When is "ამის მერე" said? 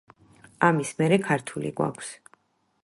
0.69-1.21